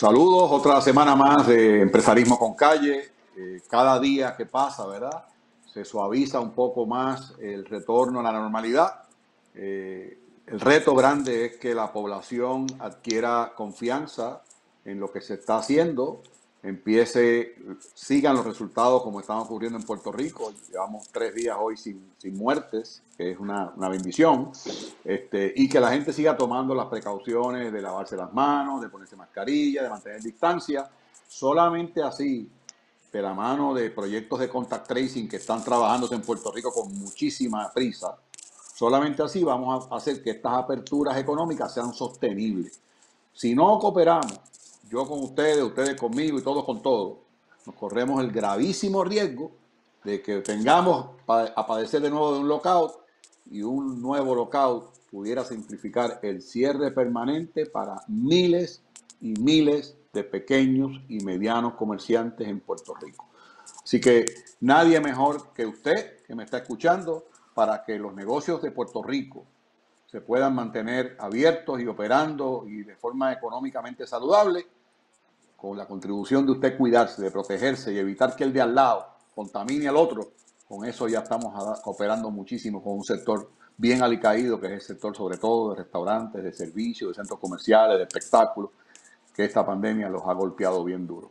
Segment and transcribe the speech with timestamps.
[0.00, 3.10] Saludos, otra semana más de Empresarismo con Calle.
[3.36, 5.26] Eh, cada día que pasa, ¿verdad?
[5.66, 9.02] Se suaviza un poco más el retorno a la normalidad.
[9.54, 14.40] Eh, el reto grande es que la población adquiera confianza
[14.86, 16.22] en lo que se está haciendo,
[16.62, 17.54] empiece,
[17.94, 20.52] sigan los resultados como están ocurriendo en Puerto Rico.
[20.70, 24.50] Llevamos tres días hoy sin, sin muertes, que es una, una, bendición,
[25.04, 29.16] este, y que la gente siga tomando las precauciones de lavarse las manos, de ponerse
[29.16, 30.90] mascarilla, de mantener distancia.
[31.26, 32.50] Solamente así,
[33.12, 36.92] de la mano de proyectos de contact tracing que están trabajándose en Puerto Rico con
[36.98, 38.16] muchísima prisa,
[38.74, 42.80] solamente así vamos a hacer que estas aperturas económicas sean sostenibles.
[43.32, 44.40] Si no cooperamos,
[44.90, 47.18] yo con ustedes, ustedes conmigo y todos con todos,
[47.64, 49.52] nos corremos el gravísimo riesgo
[50.02, 52.94] de que tengamos a padecer de nuevo de un lockout
[53.50, 58.82] y un nuevo lockout pudiera simplificar el cierre permanente para miles
[59.20, 63.28] y miles de pequeños y medianos comerciantes en Puerto Rico.
[63.84, 64.24] Así que
[64.60, 69.44] nadie mejor que usted que me está escuchando para que los negocios de Puerto Rico
[70.06, 74.66] se puedan mantener abiertos y operando y de forma económicamente saludable
[75.60, 79.06] con la contribución de usted cuidarse, de protegerse y evitar que el de al lado
[79.34, 80.32] contamine al otro,
[80.66, 85.14] con eso ya estamos cooperando muchísimo con un sector bien alicaído, que es el sector
[85.14, 88.70] sobre todo de restaurantes, de servicios, de centros comerciales, de espectáculos,
[89.34, 91.30] que esta pandemia los ha golpeado bien duro.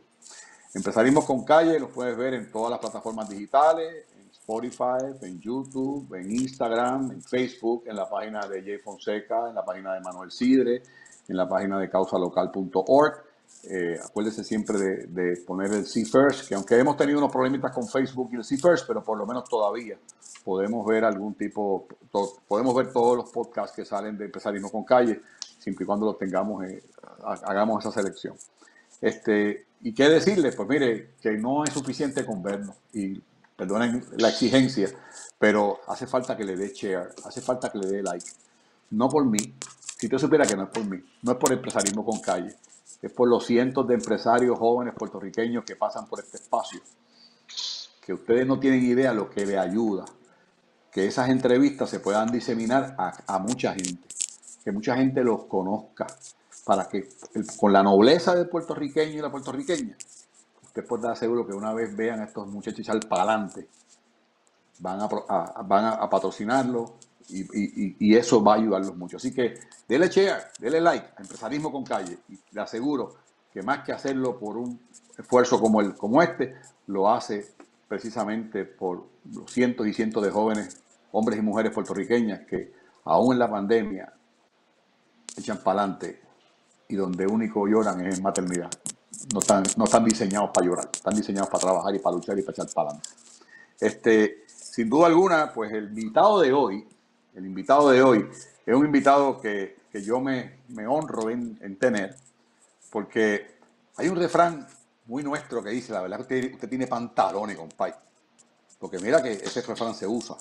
[0.74, 6.14] Empezarimos con calle, los puedes ver en todas las plataformas digitales, en Spotify, en YouTube,
[6.14, 10.30] en Instagram, en Facebook, en la página de Jay Fonseca, en la página de Manuel
[10.30, 10.82] Sidre,
[11.26, 13.29] en la página de causalocal.org
[13.64, 17.86] eh, acuérdese siempre de, poner el See First, que aunque hemos tenido unos problemitas con
[17.86, 19.98] Facebook y el See First, pero por lo menos todavía
[20.44, 21.86] podemos ver algún tipo,
[22.48, 25.20] podemos ver todos los podcasts que salen de Empresarismo con Calle,
[25.58, 26.82] siempre y cuando los tengamos, eh,
[27.22, 28.34] hagamos esa selección.
[29.00, 30.56] Este, ¿Y qué decirles?
[30.56, 33.22] Pues mire, que no es suficiente con vernos, y
[33.56, 34.88] perdonen la exigencia,
[35.38, 38.30] pero hace falta que le dé share, hace falta que le dé like.
[38.90, 39.54] No por mí,
[39.98, 42.56] si usted supiera que no es por mí, no es por Empresarismo con Calle,
[43.02, 46.80] es por los cientos de empresarios jóvenes puertorriqueños que pasan por este espacio,
[48.04, 50.04] que ustedes no tienen idea lo que le ayuda,
[50.90, 54.06] que esas entrevistas se puedan diseminar a, mucha gente,
[54.64, 56.06] que mucha gente los conozca,
[56.64, 57.08] para que
[57.56, 59.96] con la nobleza del puertorriqueño y la puertorriqueña,
[60.62, 63.66] usted puede estar seguro que una vez vean a estos muchachos para adelante,
[64.78, 66.94] van a, van a patrocinarlo,
[67.32, 69.16] y, eso va a ayudarlos mucho.
[69.16, 69.54] Así que
[69.88, 73.14] dele share, dele like a Empresarismo con Calle y le aseguro
[73.52, 74.80] que más que hacerlo por un
[75.18, 77.54] esfuerzo como, el, como este, lo hace
[77.88, 80.80] precisamente por los cientos y cientos de jóvenes,
[81.12, 82.72] hombres y mujeres puertorriqueñas que
[83.04, 84.12] aún en la pandemia
[85.36, 86.20] echan para adelante
[86.88, 88.70] y donde único lloran es en maternidad.
[89.32, 92.42] No están, no están diseñados para llorar, están diseñados para trabajar y para luchar y
[92.42, 93.10] para echar para adelante.
[93.80, 96.86] Este, sin duda alguna, pues el invitado de hoy
[97.34, 98.28] el invitado de hoy
[98.66, 102.14] es un invitado que, yo me, honro en, tener,
[102.90, 103.58] porque
[103.96, 104.66] hay un refrán
[105.06, 107.94] muy nuestro que dice, la verdad que usted, tiene pantalones, compadre.
[108.78, 110.36] Porque mira que ese refrán se usa.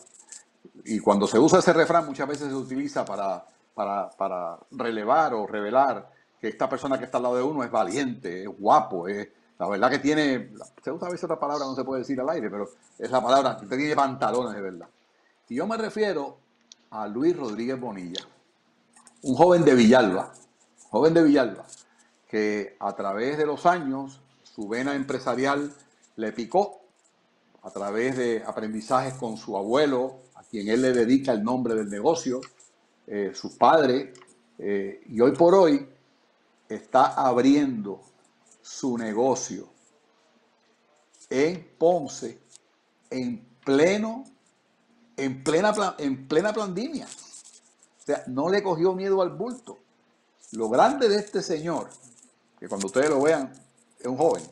[0.86, 6.10] Y cuando se usa ese refrán muchas veces se utiliza para, para, relevar o revelar
[6.40, 9.68] que esta persona que está al lado de uno es valiente, es guapo, es, la
[9.68, 10.52] verdad que tiene,
[10.84, 13.22] se usa a veces otra palabra, no se puede decir al aire, pero es la
[13.22, 14.88] palabra, usted tiene pantalones de verdad.
[15.50, 16.38] Y yo me refiero
[16.92, 18.22] a Luis Rodríguez Bonilla,
[19.22, 20.34] un joven de Villalba,
[20.90, 21.66] joven de Villalba,
[22.28, 25.74] que a través de los años su vena empresarial
[26.16, 26.82] le picó
[27.62, 31.90] a través de aprendizajes con su abuelo, a quien él le dedica el nombre del
[31.90, 32.42] negocio,
[33.08, 34.14] eh, su padre,
[34.58, 35.88] eh, y hoy por hoy
[36.68, 38.02] está abriendo
[38.62, 39.68] su negocio
[41.30, 42.40] en Ponce
[43.10, 44.26] en pleno
[45.20, 47.06] en plena, en plena pandemia.
[47.06, 49.78] O sea, no le cogió miedo al bulto.
[50.52, 51.90] Lo grande de este señor,
[52.60, 53.54] que cuando ustedes lo vean,
[54.00, 54.44] es un joven,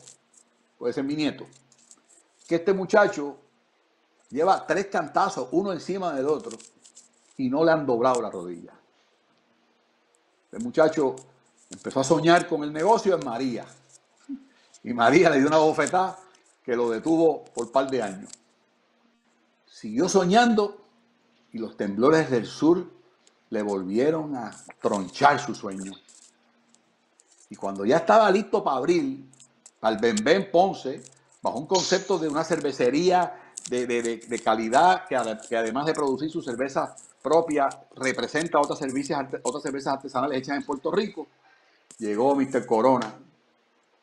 [0.78, 1.46] puede ser mi nieto,
[2.46, 3.36] que este muchacho
[4.30, 6.56] lleva tres cantazos, uno encima del otro,
[7.36, 8.72] y no le han doblado la rodilla.
[10.52, 11.16] El muchacho
[11.70, 13.66] empezó a soñar con el negocio en María.
[14.84, 16.18] Y María le dio una bofetada
[16.64, 18.37] que lo detuvo por par de años
[19.78, 20.76] siguió soñando
[21.52, 22.90] y los temblores del sur
[23.50, 25.92] le volvieron a tronchar su sueño.
[27.48, 29.24] Y cuando ya estaba listo para abrir,
[29.80, 31.00] al Benben Ponce,
[31.40, 35.16] bajo un concepto de una cervecería de, calidad que,
[35.56, 38.80] además de producir su cerveza propia, representa otras,
[39.42, 41.28] otras cervezas artesanales hechas en Puerto Rico,
[41.98, 42.66] llegó Mr.
[42.66, 43.14] Corona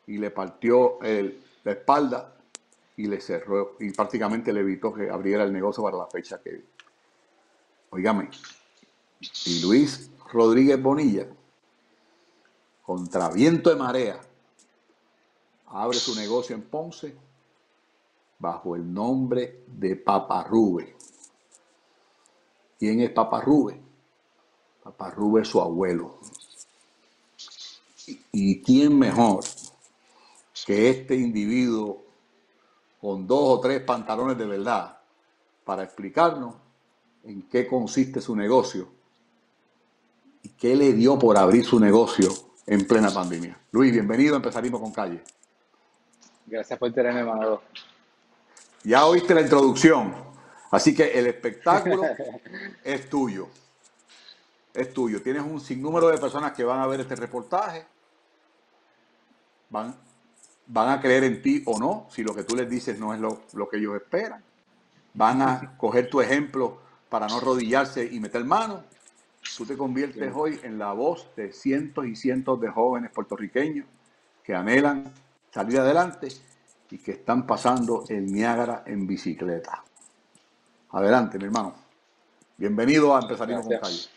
[0.07, 2.34] y le partió la espalda
[2.97, 6.63] y le cerró y prácticamente le evitó que abriera el negocio para la fecha que...
[7.89, 8.29] Oígame,
[9.45, 11.27] y Luis Rodríguez Bonilla,
[12.83, 14.19] contra viento de marea,
[15.67, 17.15] abre su negocio en Ponce
[18.39, 20.95] bajo el nombre de Paparrube.
[22.77, 23.79] ¿Quién es Paparrube?
[24.83, 26.19] Paparrube es su abuelo.
[28.31, 29.43] ¿Y quién mejor
[30.65, 32.04] que este individuo
[33.05, 34.97] con dos o tres pantalones de verdad
[35.63, 36.55] para explicarnos
[37.23, 38.87] en qué consiste su negocio
[40.41, 42.31] y qué le dio por abrir su negocio
[42.65, 43.59] en plena pandemia.
[43.73, 45.23] Luis, bienvenido, empezaremos con calle.
[46.47, 47.61] Gracias por tenerme, Manolo.
[48.83, 50.11] Ya oíste la introducción,
[50.71, 52.01] así que el espectáculo
[52.83, 53.47] es tuyo.
[54.73, 55.21] Es tuyo.
[55.21, 57.85] Tienes un sinnúmero de personas que van a ver este reportaje,
[59.69, 59.95] van,
[60.67, 63.19] van a creer en ti o no, si lo que tú les dices no es
[63.19, 64.43] lo, lo que ellos esperan.
[65.13, 66.79] Van a coger tu ejemplo
[67.09, 68.83] para no arrodillarse y meter mano.
[69.57, 73.85] Tú te conviertes hoy en la voz de cientos y cientos de jóvenes puertorriqueños
[74.43, 75.11] que anhelan
[75.51, 76.29] salir adelante
[76.89, 79.83] y que están pasando el Niágara en bicicleta.
[80.91, 81.75] Adelante, mi hermano.
[82.57, 84.14] Bienvenido a Empresarismo con Calle.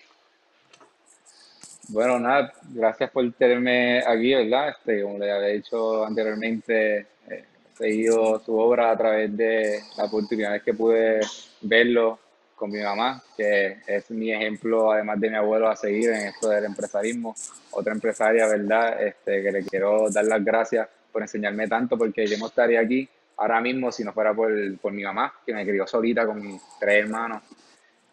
[1.91, 4.69] Bueno, nada, gracias por tenerme aquí, ¿verdad?
[4.69, 10.07] Este, como le había dicho anteriormente, eh, he seguido su obra a través de las
[10.07, 11.21] oportunidades que pude
[11.63, 12.19] verlo
[12.55, 16.51] con mi mamá, que es mi ejemplo, además de mi abuelo, a seguir en esto
[16.51, 17.35] del empresarismo.
[17.71, 19.03] Otra empresaria, ¿verdad?
[19.03, 23.09] Este, que le quiero dar las gracias por enseñarme tanto, porque yo no estaría aquí
[23.39, 26.61] ahora mismo si no fuera por, por mi mamá, que me crió solita con mis
[26.79, 27.43] tres hermanos.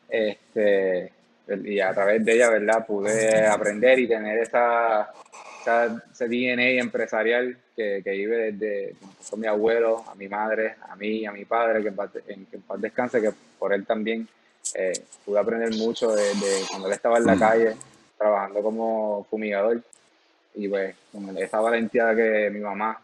[0.08, 1.12] Este,
[1.48, 2.86] y a través de ella, ¿verdad?
[2.86, 5.12] Pude aprender y tener esa,
[6.12, 8.96] ese DNA empresarial que, que vive desde
[9.30, 11.90] con mi abuelo, a mi madre, a mí, a mi padre, que
[12.34, 14.28] en, que en paz descanse, que por él también
[14.74, 14.94] eh,
[15.24, 16.24] pude aprender mucho de,
[16.70, 17.40] cuando él estaba en la mm.
[17.40, 17.76] calle
[18.18, 19.82] trabajando como fumigador
[20.56, 23.00] y pues con esa valentía que mi mamá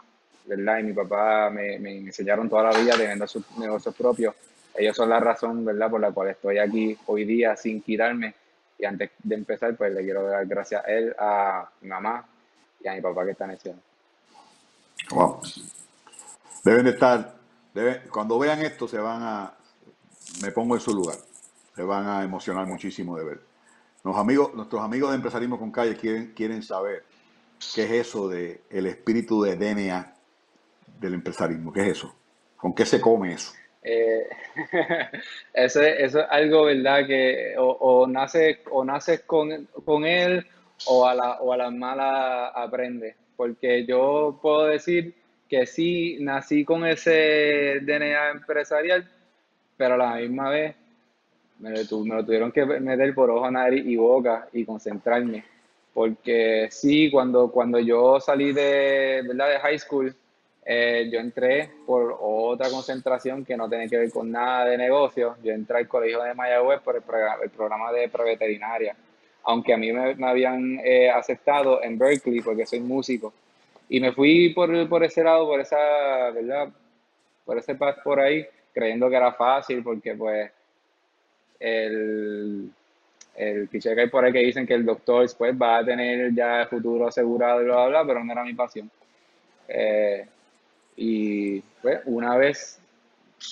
[0.46, 0.80] ¿verdad?
[0.80, 4.34] y mi papá me, me enseñaron toda la vida teniendo sus negocios propios
[4.76, 8.34] ellos son la razón verdad por la cual estoy aquí hoy día sin quitarme
[8.78, 12.26] y antes de empezar pues le quiero dar gracias a él a mi mamá
[12.84, 13.82] y a mi papá que están haciendo
[15.12, 15.40] wow
[16.64, 17.36] deben de estar
[18.10, 19.54] cuando vean esto se van a
[20.42, 21.18] me pongo en su lugar.
[21.76, 23.42] Se van a emocionar muchísimo de ver.
[24.04, 27.06] Los amigos, nuestros amigos de Empresarismo con Calle quieren, quieren saber
[27.76, 30.14] qué es eso de el espíritu de DNA
[31.00, 31.72] del empresarismo.
[31.72, 32.14] ¿Qué es eso?
[32.58, 33.54] ¿Con qué se come eso?
[33.84, 34.28] Eh,
[35.54, 37.08] eso, es algo, ¿verdad?
[37.08, 40.46] Que o, naces o naces con, con, él
[40.86, 43.16] o a, la, o a las malas aprendes.
[43.36, 45.16] Porque yo puedo decir
[45.50, 49.10] que sí nací con ese DNA empresarial,
[49.78, 50.76] pero a la misma vez
[51.60, 55.44] me lo, tuvieron que meter por ojo, nariz y boca y concentrarme.
[55.94, 59.50] Porque sí, cuando, cuando yo salí de, ¿verdad?
[59.50, 60.16] de high school,
[60.74, 65.36] eh, yo entré por otra concentración que no tenía que ver con nada de negocio.
[65.44, 68.96] Yo entré al colegio de Mayagüez por el, programa, de preveterinaria.
[69.44, 73.34] Aunque a mí me, habían eh, aceptado en Berkeley porque soy músico.
[73.90, 75.76] Y me fui por, por ese lado, por esa,
[76.34, 76.70] ¿verdad?
[77.44, 80.50] Por ese paso por ahí creyendo que era fácil porque pues
[81.60, 82.72] el,
[83.36, 86.34] el cliché que hay por ahí que dicen que el doctor después va a tener
[86.34, 88.90] ya el futuro asegurado y bla, bla, bla, pero no era mi pasión.
[89.68, 90.26] Eh,
[91.04, 92.78] y pues una vez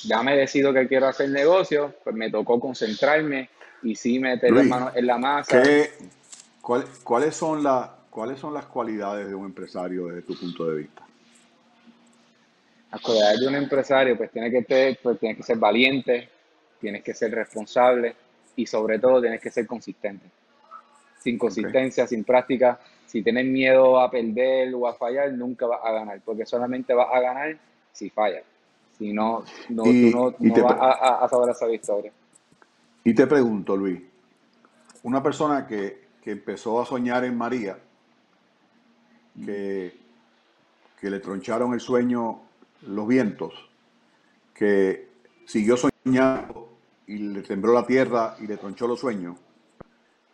[0.03, 3.50] ya me decido que quiero hacer negocio, pues me tocó concentrarme
[3.82, 5.63] y sí meter las manos en la masa.
[6.62, 11.03] ¿cuáles, son la, ¿Cuáles son las cualidades de un empresario desde tu punto de vista?
[12.91, 16.29] las cualidades de un empresario, pues tiene que, ser, pues tienes que ser valiente,
[16.79, 18.15] tienes que ser responsable
[18.56, 20.25] y sobre todo tienes que ser consistente.
[21.20, 22.79] Sin consistencia, sin práctica,
[23.10, 27.08] si tienes miedo a perder o a fallar, nunca vas a ganar, porque solamente vas
[27.12, 27.58] a ganar
[27.92, 28.44] si fallas.
[29.00, 32.12] Si no, no, tú no, vas a, a, saber esa victoria.
[33.04, 34.00] Y te pregunto, Luis,
[35.01, 37.80] una persona que, que empezó a soñar en María,
[39.44, 39.98] que,
[41.01, 42.42] que le troncharon el sueño
[42.84, 43.54] los vientos,
[44.54, 45.08] que
[45.48, 46.70] siguió soñando
[47.08, 49.36] y le tembló la tierra y le tronchó los sueños.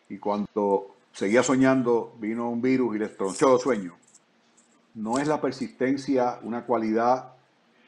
[0.09, 3.93] Y cuando seguía soñando, vino un virus y le tronchó los sueños.
[4.93, 7.33] ¿No es la persistencia una cualidad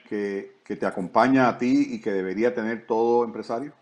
[0.10, 3.74] que, te acompaña a ti y que debería tener todo empresario?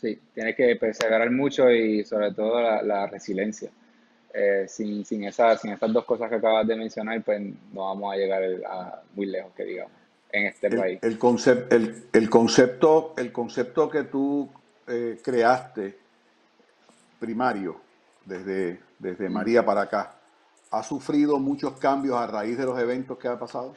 [0.00, 3.70] Sí, tienes que perseverar mucho y sobre todo la, resiliencia.
[4.34, 7.40] eh, sin, sin, esa, sin esas dos cosas que acabas de mencionar, pues
[7.72, 9.92] no vamos a llegar a muy lejos, que digamos,
[10.32, 10.98] en este país.
[11.02, 14.50] El, concepto, el, el, concepto, el concepto que tú
[14.86, 15.98] eh, creaste
[17.18, 17.91] primario
[18.24, 20.14] desde, desde María para acá,
[20.70, 23.74] ¿ha sufrido muchos cambios a raíz de los eventos que ha pasado?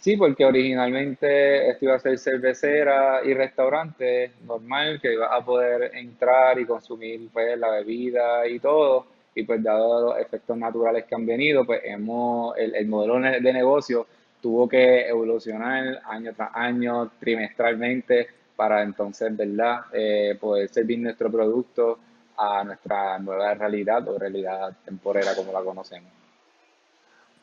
[0.00, 5.94] Sí, porque originalmente esto iba a ser cervecera y restaurante normal, que iba a poder
[5.94, 9.06] entrar y consumir pues la bebida y todo.
[9.34, 13.52] Y pues dado los efectos naturales que han venido, pues hemos, el, el modelo de
[13.52, 14.06] negocio
[14.40, 21.98] tuvo que evolucionar año tras año, trimestralmente, para entonces, ¿verdad?, eh, poder servir nuestro producto
[22.42, 26.10] a nuestra nueva realidad o realidad temporera como la conocemos.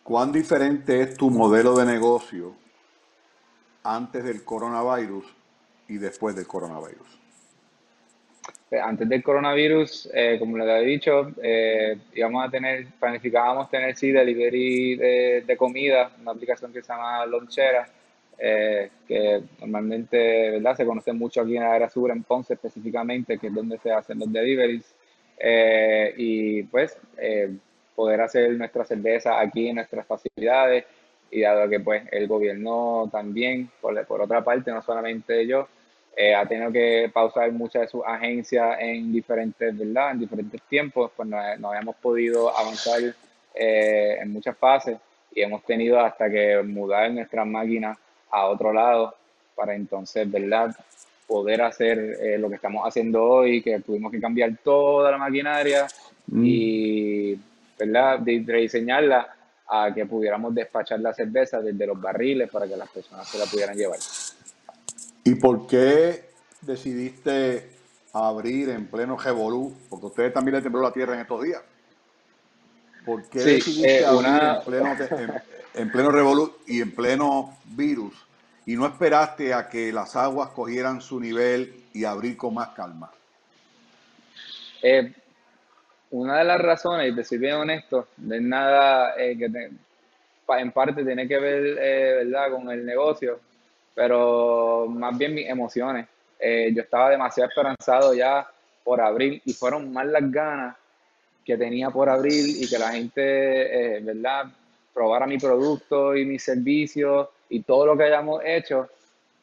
[0.03, 2.55] ¿Cuán diferente es tu modelo de negocio
[3.83, 5.25] antes del coronavirus
[5.87, 7.07] y después del coronavirus?
[8.69, 13.95] Pues, antes del coronavirus, eh, como les había dicho, eh, íbamos a tener, planificábamos tener
[13.95, 17.87] sí delivery de, de, comida, una aplicación que se llama Lonchera,
[18.39, 20.75] eh, que normalmente ¿verdad?
[20.75, 23.91] se conoce mucho aquí en la área sur, en Ponce específicamente, que es donde se
[23.91, 24.95] hacen los deliveries.
[26.17, 26.97] y pues
[27.99, 30.85] poder hacer nuestra cerveza aquí en nuestras facilidades
[31.31, 35.67] y dado que pues el gobierno también, por, por otra parte, no solamente yo,
[36.15, 40.11] eh, ha tenido que pausar muchas de sus agencias en diferentes, ¿verdad?
[40.11, 42.99] En diferentes tiempos, pues no, no habíamos podido avanzar
[43.53, 44.97] eh, en muchas fases
[45.33, 47.97] y hemos tenido hasta que mudar nuestras máquinas
[48.31, 49.15] a otro lado
[49.55, 50.75] para entonces, ¿verdad?
[51.27, 55.87] Poder hacer eh, lo que estamos haciendo hoy, que tuvimos que cambiar toda la maquinaria
[56.27, 56.43] mm.
[56.45, 57.39] y
[57.77, 58.19] ¿verdad?
[58.19, 59.35] De rediseñarla
[59.67, 63.45] a que pudiéramos despachar la cerveza desde los barriles para que las personas se la
[63.45, 63.99] pudieran llevar.
[65.23, 66.25] ¿Y por qué
[66.61, 67.69] decidiste
[68.11, 69.73] abrir en pleno Revolú?
[69.89, 71.61] Porque ustedes también le tembló la tierra en estos días.
[73.05, 75.41] ¿Por qué decidiste eh, abrir en pleno, en,
[75.91, 78.13] pleno Revolú y en pleno virus
[78.65, 83.11] y no esperaste a que las aguas cogieran su nivel y abrir con más calma?
[84.83, 85.11] Eh,
[86.11, 89.45] una de las razones, y te soy bien honesto, es nada eh, que
[90.57, 93.39] en parte tiene que ver, eh, ¿verdad?, con el negocio,
[93.93, 96.07] pero más bien mis emociones.
[96.39, 98.47] Eh, yo estaba demasiado esperanzado ya
[98.83, 100.75] por abril y fueron más las ganas
[101.45, 104.45] que tenía por abril y que la gente, ¿verdad?,
[104.93, 108.87] probara mi producto y mis servicios y todo lo que hayamos hecho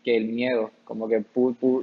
[0.07, 0.71] que el miedo.
[0.85, 1.25] Como que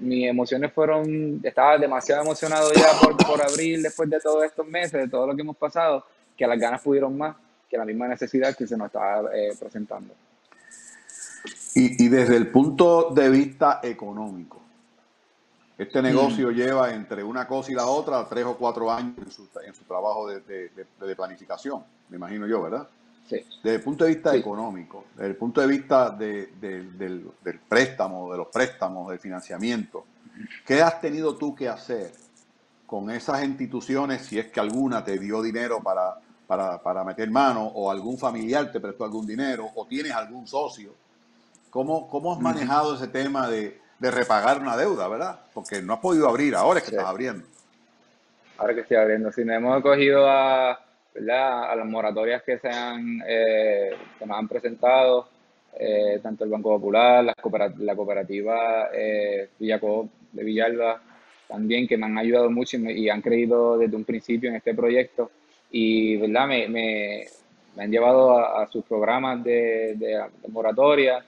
[0.01, 4.93] mis emociones fueron, estaba demasiado emocionado ya por, por abril, después de todos estos meses,
[4.93, 6.05] de todo lo que hemos pasado,
[6.37, 7.35] que las ganas pudieron más
[7.69, 10.13] que la misma necesidad que se nos estaba eh, presentando.
[11.75, 14.61] Y, y, desde el punto de vista económico,
[15.77, 16.03] este mm.
[16.03, 19.73] negocio lleva entre una cosa y la otra tres o cuatro años en su, en
[19.73, 22.87] su trabajo de, de, de planificación, me imagino yo, ¿verdad?
[23.29, 27.31] Desde el punto de vista económico, desde el punto de vista del,
[27.67, 30.05] préstamo, de los préstamos, del financiamiento,
[30.65, 32.11] ¿qué has tenido tú que hacer
[32.85, 37.89] con esas instituciones, si es que alguna te dio dinero para, para, meter mano, o
[37.89, 40.93] algún familiar te prestó algún dinero, o tienes algún socio?
[41.69, 45.39] ¿Cómo, cómo has manejado ese tema de, repagar una deuda, verdad?
[45.53, 47.47] Porque no has podido abrir, ahora es que estás abriendo.
[48.57, 50.77] Ahora que estoy abriendo, si no hemos cogido a
[51.15, 53.91] a las moratorias que se, han, eh,
[54.25, 55.27] nos han presentado,
[55.79, 57.35] eh, tanto el Banco Popular, la,
[57.95, 61.01] cooperativa, eh, de Villalba,
[61.47, 65.31] también que me han ayudado mucho y, han creído desde un principio en este proyecto
[65.71, 66.47] y ¿verdad?
[66.47, 67.25] Me, me,
[67.77, 71.23] han llevado a, sus programas de, de, moratoria,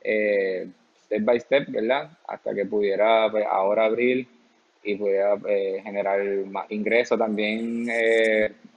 [0.00, 0.68] eh,
[1.04, 2.10] step by step, ¿verdad?
[2.26, 4.26] Hasta que pudiera pues, ahora abrir
[4.84, 5.38] y pudiera
[5.82, 7.18] generar más ingresos.
[7.18, 7.88] También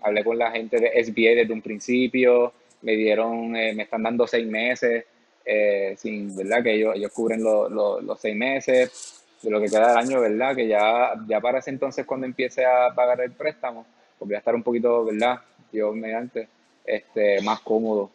[0.02, 4.28] hablé con la gente de SBA desde un principio, me dieron, eh, me están dando
[4.28, 5.06] seis meses,
[5.46, 6.64] eh, sin, ¿verdad?
[6.64, 10.56] Que ellos, ellos cubren los seis meses de lo que queda del año, ¿verdad?
[10.56, 13.86] Que ya, ya para ese entonces cuando empiece a pagar el préstamo,
[14.18, 15.40] pues voy a estar un poquito, ¿verdad?
[15.72, 16.48] Yo mediante,
[16.86, 18.10] este, más cómodo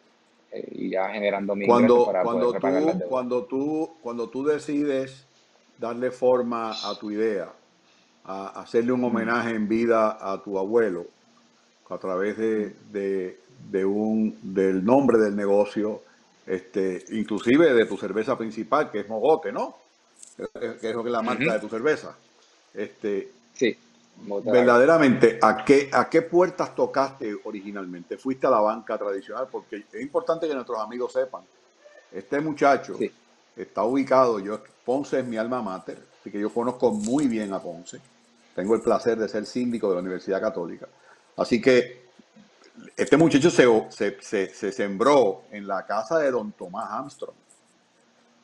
[0.51, 5.25] eh, y ya generando mi cuando, para cuando poder tú, Cuando tú, cuando tú decides
[5.77, 7.51] darle forma a tu idea,
[8.25, 11.07] a hacerle un homenaje en vida a tu abuelo,
[11.89, 13.37] a través de,
[13.69, 16.01] de, un, del nombre del negocio,
[16.45, 19.77] este, inclusive de tu cerveza principal, que es Mogote, ¿no?
[20.59, 22.15] Que es lo que es la marca de tu cerveza.
[22.73, 23.77] Este, sí.
[24.45, 28.17] Verdaderamente, ¿a qué, ¿a qué puertas tocaste originalmente?
[28.17, 29.47] ¿Fuiste a la banca tradicional?
[29.51, 31.43] Porque es importante que nuestros amigos sepan,
[32.11, 32.97] este muchacho
[33.55, 37.59] está ubicado, yo, Ponce es mi alma mater, así que yo conozco muy bien a
[37.59, 37.99] Ponce.
[38.55, 40.87] Tengo el placer de ser síndico de la Universidad Católica.
[41.37, 42.03] Así que
[42.95, 47.35] este muchacho se, se, se, sembró en la casa de don Tomás Armstrong.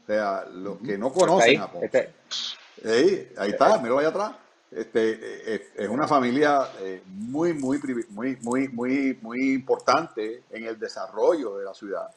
[0.03, 1.85] O sea, los que no conocen a Ponce.
[1.85, 4.31] Este ahí está, míralo ahí atrás.
[4.71, 11.57] Este, es, una familia eh, muy, muy, muy, muy, muy, muy importante en el desarrollo
[11.57, 12.09] de la ciudad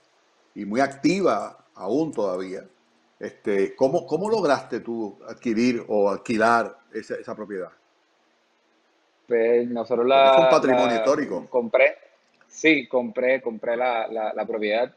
[0.54, 2.64] y muy activa aún todavía.
[3.18, 7.70] Este, ¿cómo, ¿Cómo lograste tú adquirir o alquilar esa, esa propiedad?
[9.32, 10.32] Pues nosotros la...
[10.32, 11.46] Es un patrimonio histórico.
[11.48, 11.96] Compré,
[12.48, 14.94] sí, compré, compré la, la, propiedad.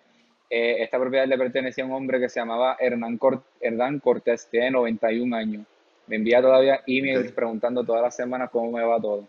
[0.50, 3.18] Eh, esta propiedad le pertenecía a un hombre que se llamaba Hernán,
[3.62, 5.66] Hernán Cortés, tiene 91 años.
[6.08, 9.26] Me envía todavía emails preguntando todas las semanas cómo me va todo.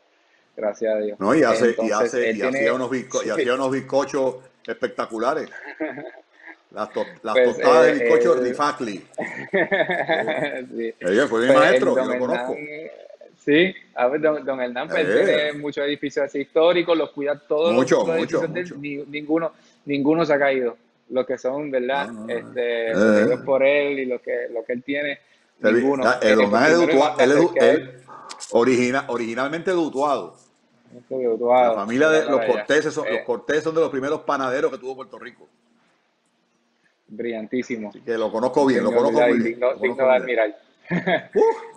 [0.57, 1.21] Gracias a Dios.
[1.21, 5.49] No, y hace, y hace, y hacía unos, y hacía unos bizcochos espectaculares.
[6.73, 9.07] Las, to las pues, tostadas de eh, bizcocho de sí.
[11.01, 12.57] Ella fue mi pues, maestro, yo lo conozco.
[13.47, 15.25] Sí, a ver, don, don Hernán pues, eh.
[15.25, 17.73] tiene muchos edificios así históricos, los cuida todos.
[17.73, 18.43] Mucho, mucho,
[19.07, 19.53] ninguno,
[19.85, 20.77] ninguno se ha caído.
[21.11, 22.11] Los que son, ¿verdad?
[22.29, 23.39] este, eh.
[23.45, 25.21] por él y lo que, lo que él tiene,
[25.61, 26.05] ninguno.
[26.21, 27.91] El, Hernán es él,
[28.51, 30.37] origina, originalmente dutuado.
[31.09, 34.97] La familia de los Corteses, son, los Corteses son de los primeros panaderos que tuvo
[34.97, 35.47] Puerto Rico
[37.09, 37.93] brillantísimo.
[38.05, 39.45] que lo conozco bien, lo conozco muy bien.
[39.45, 40.59] Digno, digno de admirar.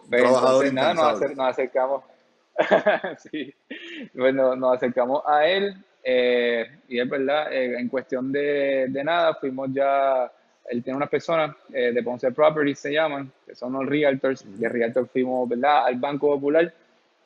[0.10, 2.04] Pues, entonces, nada, nos, acercamos.
[3.32, 3.54] sí,
[4.16, 9.36] bueno, nos acercamos a él eh, y es verdad, eh, en cuestión de, de, nada,
[9.36, 10.32] fuimos ya,
[10.70, 14.70] él tiene unas personas eh, de Ponce Properties, se llaman, que son los realtors, de
[14.70, 16.74] realtors fuimos, ¿verdad?, al Banco Popular.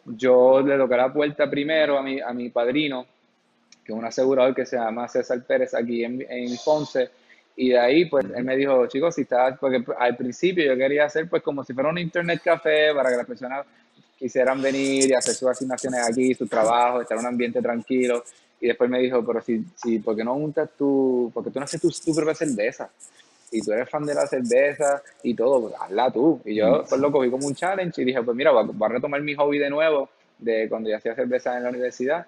[0.05, 3.05] Yo le toqué la puerta primero a mi, a mi padrino,
[3.85, 7.09] que es un asegurador que se llama César Pérez aquí en, en Ponce,
[7.55, 11.05] y de ahí, pues, él me dijo, chicos, si estás, porque al principio yo quería
[11.05, 13.65] hacer, pues, como si fuera un internet café para que las personas
[14.17, 18.23] quisieran venir y hacer sus asignaciones aquí, su trabajo, estar en un ambiente tranquilo.
[18.60, 21.65] Y después me dijo, pero si, si ¿por qué no juntas tu, porque tú no
[21.65, 22.89] haces tu, tu propia cerveza?
[23.51, 26.41] Y tú eres fan de la cerveza y todo, pues hazla tú.
[26.45, 29.21] Y yo, pues, lo cogí como un challenge y dije, pues, mira, voy a, retomar
[29.21, 32.25] mi hobby de nuevo de cuando ya hacía cerveza en la universidad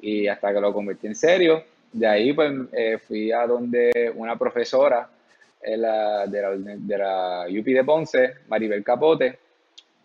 [0.00, 4.36] y hasta que lo convertí en serio de ahí pues eh, fui a donde una
[4.36, 5.08] profesora
[5.62, 9.38] de, la, de la UP de Ponce, Maribel Capote.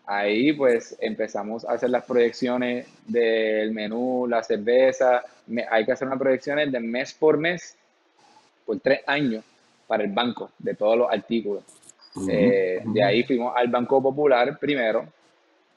[0.06, 5.22] Ahí pues empezamos a hacer las proyecciones del menú, la cerveza.
[5.70, 7.76] hay que hacer unas proyecciones de mes por mes
[8.64, 9.44] por tres años
[9.86, 11.64] para el banco de todos los artículos.
[12.28, 15.06] Eh, de ahí fuimos al Banco Popular primero.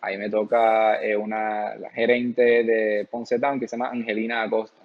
[0.02, 4.79] Ahí me toca eh, una la gerente de Ponce Town que se llama Angelina Acosta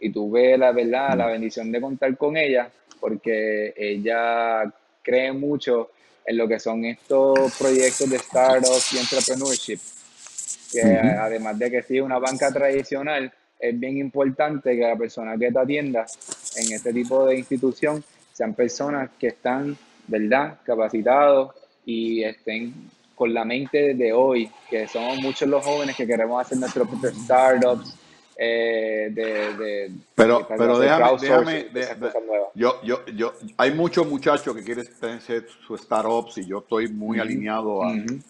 [0.00, 5.90] y tuve la verdad, la bendición de contar con ella, porque ella cree mucho
[6.24, 9.78] en lo que son estos proyectos de startups y entrepreneurship,
[10.72, 15.52] que además de que sí, una banca tradicional, es bien importante que la persona que
[15.52, 16.06] te atienda
[16.56, 21.52] en este tipo de institución sean personas que están, ¿verdad?, capacitados
[21.84, 22.72] y estén
[23.14, 27.14] con la mente de hoy, que somos muchos los jóvenes que queremos hacer nuestros propios
[27.22, 27.94] startups,
[28.42, 32.10] eh, de, pero pero déjame, déjame
[32.54, 37.20] yo, yo, yo, hay muchos muchachos que quieren hacer su startups y yo estoy muy
[37.20, 37.82] alineado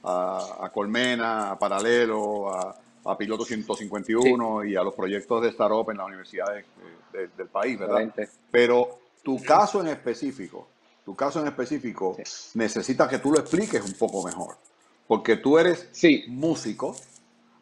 [0.02, 5.88] a, a, Colmena, a Paralelo, a, a Piloto 151 y a los proyectos de startup
[5.92, 6.64] en las universidades
[7.12, 8.12] del país, ¿verdad?
[8.50, 10.66] Pero tu caso en específico,
[11.04, 12.16] tu caso en específico
[12.54, 14.56] necesita que tú lo expliques un poco mejor,
[15.06, 15.88] porque tú eres
[16.26, 16.96] músico,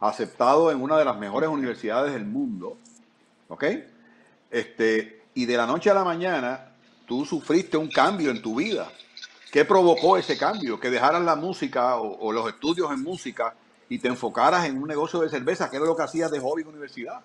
[0.00, 2.78] aceptado en una de las mejores universidades del mundo,
[3.48, 3.64] ¿ok?
[4.50, 6.72] Este, y de la noche a la mañana
[7.06, 8.90] tú sufriste un cambio en tu vida.
[9.50, 10.78] ¿Qué provocó ese cambio?
[10.78, 13.54] Que dejaras la música o, los estudios en música
[13.88, 16.62] y te enfocaras en un negocio de cerveza, que era lo que hacías de hobby
[16.62, 17.20] en universidad.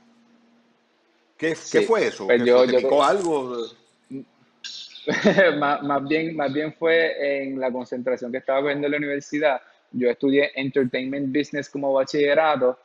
[1.38, 2.26] ¿Qué, fue eso?
[2.26, 3.58] Pues yo, ¿Te algo?
[5.60, 9.62] más, bien, más bien fue en la concentración que estaba viendo en la universidad
[9.94, 12.78] yo estudié Entertainment Business como bachillerato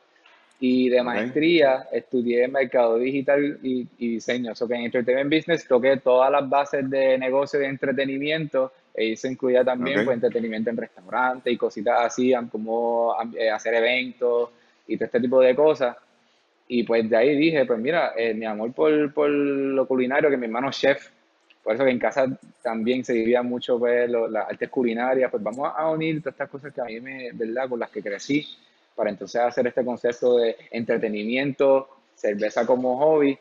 [0.61, 4.53] y de maestría estudié Mercado Digital y, Diseño.
[4.55, 9.27] So que en Entertainment Business toqué todas las bases de negocio de entretenimiento e eso
[9.27, 14.49] incluía también pues, entretenimiento en restaurantes y cositas así, como eh, hacer eventos
[14.87, 15.95] y todo este tipo de cosas.
[16.67, 20.37] Y pues de ahí dije, pues mira, eh, mi amor por, por lo culinario, que
[20.37, 21.09] mi hermano chef,
[21.69, 22.25] por eso que en casa
[22.63, 26.73] también se vivía mucho pues, las artes culinarias, pues vamos a unir todas estas cosas
[26.73, 27.69] que a mí me, ¿verdad?
[27.69, 28.43] Con las que crecí,
[28.95, 33.37] para entonces hacer este concepto de entretenimiento, cerveza como hobby,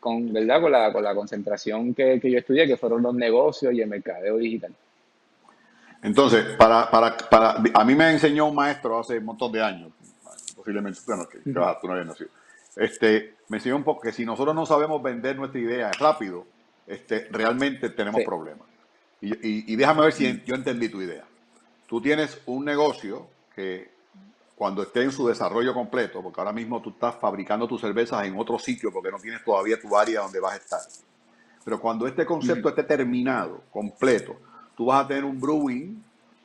[0.00, 0.60] con, ¿verdad?
[0.60, 3.88] Con la, con la concentración que, que yo estudié, que fueron los negocios y el
[3.88, 4.74] mercadeo digital.
[6.02, 9.92] Entonces, para, para, para, a mí me enseñó un maestro hace un montón de años,
[10.56, 12.28] posiblemente, bueno, que, tú no habías nacido
[12.74, 16.46] este, me enseñó un poco que si nosotros no sabemos vender nuestra idea rápido,
[16.86, 18.66] este, realmente tenemos problemas.
[19.20, 21.24] Y, déjame ver si yo entendí tu idea.
[21.86, 23.92] Tú tienes un negocio que
[24.56, 28.36] cuando esté en su desarrollo completo, porque ahora mismo tú estás fabricando tus cervezas en
[28.36, 30.80] otro sitio porque no tienes todavía tu área donde vas a estar.
[31.64, 34.36] Pero cuando este concepto esté terminado, completo,
[34.76, 36.02] tú vas a tener un brewing,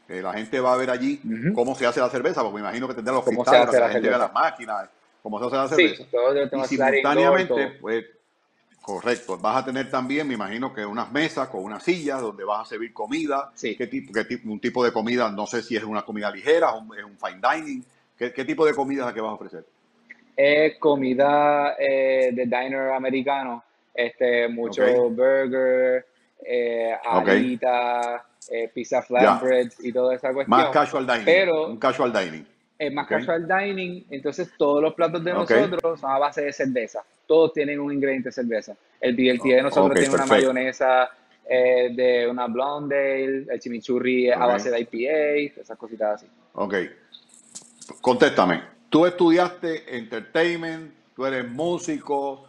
[0.08, 1.20] que la gente va a ver allí
[1.54, 4.18] cómo se hace la cerveza, porque me imagino que tendrá los cristales, la, gente ve
[4.18, 4.90] las máquinas,
[5.24, 6.04] cómo se hace la cerveza.
[6.04, 8.06] Sí, todo y simultáneamente, pues,
[8.88, 12.62] correcto, vas a tener también, me imagino que unas mesas con unas sillas donde vas
[12.62, 13.52] a servir comida.
[13.62, 15.30] ¿Qué tipo, qué tipo, un tipo de comida?
[15.30, 17.84] No sé si es una comida ligera, o es un fine dining.
[18.18, 19.66] ¿Qué, tipo de comida es la que vas a ofrecer?
[20.38, 23.62] Es comida eh, de diner americano,
[23.94, 26.06] este, mucho burger,
[26.46, 26.96] eh,
[28.50, 30.62] eh, pizza flatbreads y toda esa cuestión.
[30.62, 31.26] Más casual dining.
[31.26, 32.48] Pero, un casual dining.
[32.80, 37.04] Es más casual dining, entonces todos los platos de nosotros son a base de cerveza.
[37.26, 38.76] Todos tienen un ingrediente de cerveza.
[39.02, 41.10] El BLT de nosotros tiene una mayonesa
[41.50, 46.28] eh, de una blonde, el chimichurri a base de IPA, esas cositas así.
[46.54, 46.76] Ok.
[48.02, 48.64] Contéstame.
[48.90, 52.46] Tú estudiaste entertainment, tú eres músico.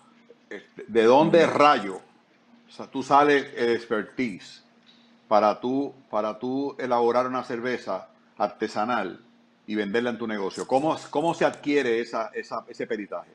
[0.50, 2.00] Este, ¿De dónde rayo?
[2.68, 4.62] O sea, tú sales el expertise
[5.26, 9.20] para tú, para tú elaborar una cerveza artesanal
[9.68, 10.66] y venderla en tu negocio.
[10.66, 13.30] ¿Cómo, cómo se adquiere esa, esa, ese peritaje?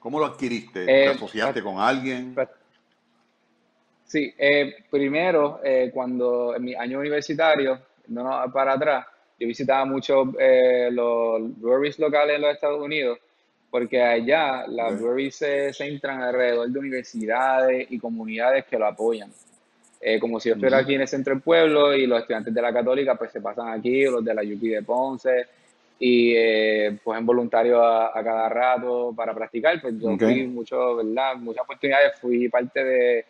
[0.00, 0.86] ¿Cómo lo adquiriste?
[0.86, 2.34] ¿Te eh, asociaste con alguien?
[4.06, 9.06] Sí, eh, primero, eh, cuando en mi año universitario, no, para atrás,
[9.38, 13.18] yo visitaba mucho eh, los breweries locales en los Estados Unidos,
[13.70, 19.30] porque allá las breweries se centran alrededor de universidades y comunidades que lo apoyan.
[20.00, 22.62] Eh, como si yo estuviera aquí en el centro del pueblo y los estudiantes de
[22.62, 25.46] la católica pues se pasan aquí, los de la UP de Ponce,
[25.98, 31.36] y eh, pues en voluntario a, cada rato para practicar, pues yo fui mucho, ¿verdad?
[31.36, 33.24] Muchas oportunidades, fui parte de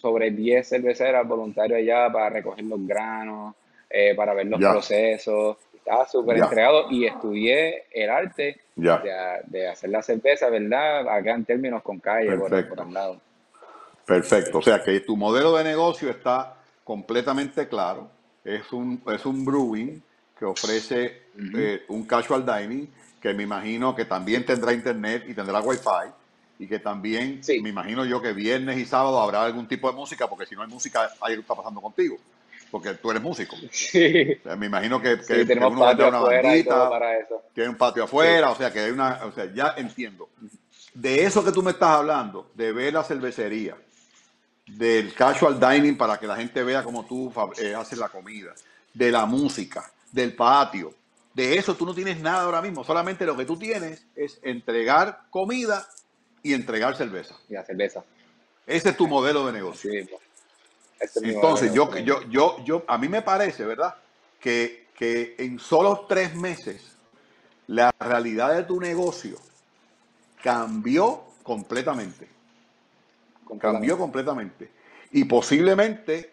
[0.00, 3.54] sobre 10 cerveceras voluntarios allá para recoger los granos,
[3.88, 5.56] eh, para ver los procesos.
[5.72, 11.08] Estaba súper entregado y estudié el arte de, hacer la cerveza, ¿verdad?
[11.08, 13.20] Acá en términos con calle, por, por lado.
[14.06, 14.58] Perfecto.
[14.58, 18.10] O sea que tu modelo de negocio está completamente claro.
[18.44, 20.02] Es un, es un brewing
[20.38, 21.22] que ofrece
[21.56, 22.88] eh, un casual dining
[23.20, 26.12] que me imagino que también tendrá internet y tendrá wifi
[26.58, 30.28] y que también me imagino yo que viernes y sábado habrá algún tipo de música
[30.28, 32.18] porque si no hay música, algo está pasando contigo
[32.74, 33.54] porque tú eres músico.
[33.70, 34.36] Sí.
[34.58, 37.40] me imagino que, que, tenemos uno patio una bandita, para eso.
[37.54, 40.28] tiene un patio afuera, o sea que hay una, o sea, ya entiendo.
[40.92, 43.76] De eso que tú me estás hablando, de ver la cervecería,
[44.66, 48.54] del casual dining para que la gente vea cómo tú eh, haces la comida,
[48.92, 50.94] de la música, del patio,
[51.34, 55.22] de eso tú no tienes nada ahora mismo, solamente lo que tú tienes es entregar
[55.30, 55.86] comida
[56.42, 57.34] y entregar cerveza.
[57.48, 58.04] Y la cerveza.
[58.66, 59.90] Ese es tu modelo de negocio.
[59.90, 60.22] Sí, pues.
[61.22, 63.94] Entonces, yo, yo, yo, yo, a mí me parece, ¿verdad?
[64.40, 66.92] Que, que en solo tres meses
[67.66, 69.36] la realidad de tu negocio
[70.42, 72.28] cambió completamente.
[73.58, 74.70] Cambió completamente.
[75.12, 76.32] Y posiblemente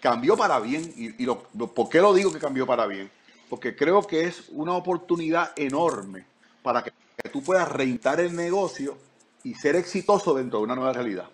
[0.00, 0.92] cambió para bien.
[0.96, 3.10] ¿Y, y lo, por qué lo digo que cambió para bien?
[3.48, 6.24] Porque creo que es una oportunidad enorme
[6.62, 6.92] para que,
[7.30, 8.96] tú puedas reintar el negocio
[9.44, 11.28] y ser exitoso dentro de una nueva realidad.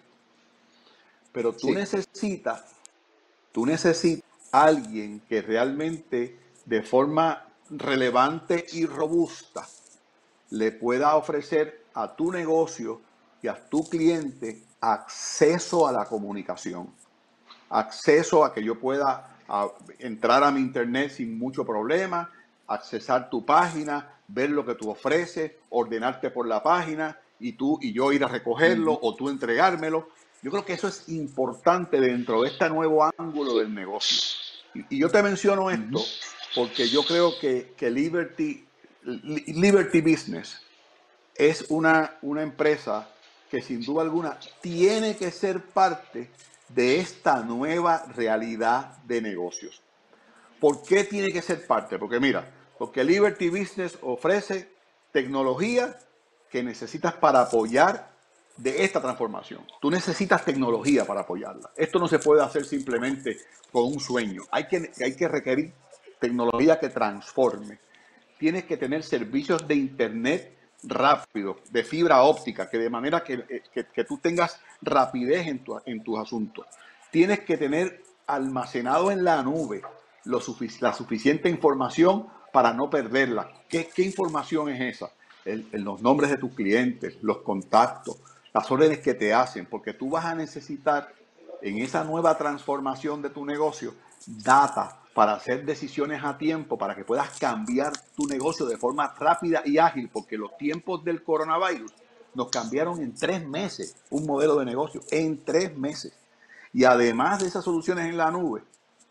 [1.32, 2.64] Pero tú necesitas,
[3.52, 9.66] tú necesitas alguien que realmente de forma relevante y robusta
[10.50, 13.00] le pueda ofrecer a tu negocio
[13.42, 16.88] y a tu cliente acceso a la comunicación,
[17.70, 19.36] acceso a que yo pueda
[19.98, 22.30] entrar a mi internet sin mucho problema,
[22.66, 27.92] accesar tu página, ver lo que tú ofreces, ordenarte por la página y tú y
[27.92, 30.08] yo ir a recogerlo o tú entregármelo.
[30.42, 34.18] Yo creo que eso es importante dentro de este nuevo ángulo del negocio.
[34.74, 36.00] Y, yo te menciono esto
[36.54, 38.64] porque yo creo que, Liberty,
[39.02, 40.60] Liberty Business
[41.34, 43.08] es una, una empresa
[43.50, 46.30] que sin duda alguna tiene que ser parte
[46.68, 49.80] de esta nueva realidad de negocios.
[50.60, 51.98] ¿Por qué tiene que ser parte?
[51.98, 54.68] Porque mira, porque Liberty Business ofrece
[55.12, 55.98] tecnología
[56.50, 58.10] que necesitas para apoyar
[58.56, 59.64] de esta transformación.
[59.80, 61.70] Tú necesitas tecnología para apoyarla.
[61.76, 63.38] Esto no se puede hacer simplemente
[63.70, 64.42] con un sueño.
[64.50, 65.72] Hay que, hay que requerir
[66.18, 67.78] tecnología que transforme.
[68.38, 74.04] Tienes que tener servicios de Internet rápido, de fibra óptica, que de manera que, eh,
[74.04, 76.66] tú tengas rapidez en, tu, en tus asuntos.
[77.10, 79.82] Tienes que tener almacenado en la nube
[80.24, 80.40] lo
[80.80, 83.50] la suficiente información para no perderla.
[83.68, 85.10] ¿Qué, ¿Qué información es esa?
[85.72, 88.18] los nombres de tus clientes, los contactos,
[88.52, 91.14] las órdenes que te hacen, porque tú vas a necesitar
[91.62, 93.94] en esa nueva transformación de tu negocio
[94.26, 99.62] data para hacer decisiones a tiempo, para que puedas cambiar tu negocio de forma rápida
[99.64, 101.92] y ágil, porque los tiempos del coronavirus
[102.34, 106.12] nos cambiaron en tres meses un modelo de negocio, en tres meses.
[106.72, 108.62] Y además de esas soluciones en la nube,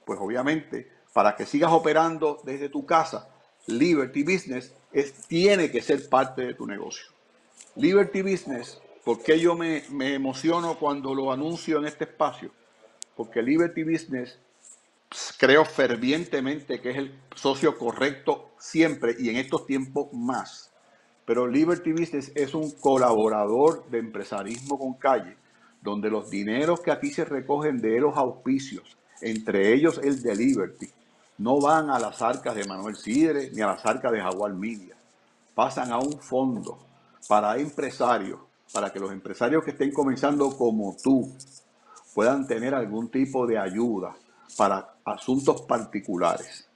[0.06, 3.28] pues obviamente, para que sigas operando desde tu casa,
[3.66, 7.06] Liberty Business es, tiene que ser parte de tu negocio.
[7.76, 12.52] Liberty Business, ¿por qué yo me, me emociono cuando lo anuncio en este espacio?
[13.16, 14.38] Porque Liberty Business
[15.38, 20.74] creo fervientemente que es el socio correcto siempre y en estos tiempos más.
[21.24, 25.38] Pero Liberty Business es un colaborador de empresarismo con calle,
[25.82, 30.90] donde los dineros que aquí se recogen de los auspicios, entre ellos el de Liberty,
[31.38, 34.98] no van a las arcas de Manuel Sidre ni a las arcas de Jaguar Media.
[35.56, 36.78] Pasan a un fondo
[37.30, 38.42] para empresarios,
[38.74, 41.34] para que los empresarios que estén comenzando como tú
[42.14, 44.16] puedan tener algún tipo de ayuda
[44.58, 46.68] para asuntos particulares.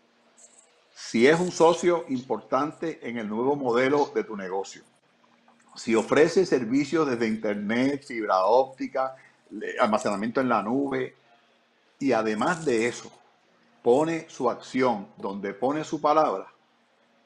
[0.94, 4.84] Si es un socio importante en el nuevo modelo de tu negocio,
[5.76, 9.16] si ofrece servicios desde internet, fibra óptica,
[9.80, 11.16] almacenamiento en la nube,
[11.98, 13.12] y además de eso,
[13.82, 16.48] pone su acción donde pone su palabra,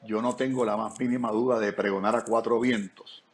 [0.02, 3.25] yo no tengo la más mínima duda de pregonar a cuatro vientos